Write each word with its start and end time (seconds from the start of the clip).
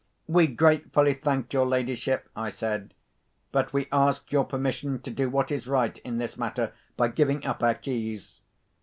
"We 0.27 0.47
gratefully 0.47 1.13
thank 1.13 1.53
your 1.53 1.67
ladyship," 1.67 2.27
I 2.35 2.49
said; 2.49 2.95
"but 3.51 3.71
we 3.71 3.85
ask 3.91 4.31
your 4.31 4.45
permission 4.45 4.99
to 5.01 5.11
do 5.11 5.29
what 5.29 5.51
is 5.51 5.67
right 5.67 5.95
in 5.99 6.17
this 6.17 6.39
matter 6.39 6.73
by 6.97 7.09
giving 7.09 7.45
up 7.45 7.61
our 7.61 7.75
keys. 7.75 8.41